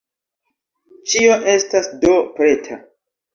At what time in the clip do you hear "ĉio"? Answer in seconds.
1.11-1.35